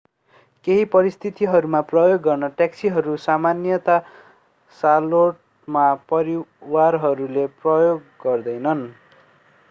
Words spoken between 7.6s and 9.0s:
प्रयोग गर्दैनन्